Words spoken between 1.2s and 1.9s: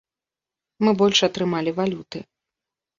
атрымалі